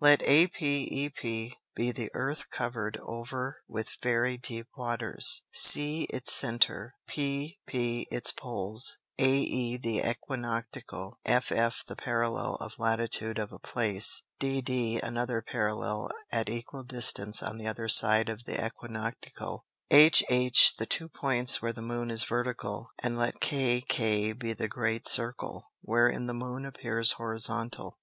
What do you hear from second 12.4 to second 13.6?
of Latitude of a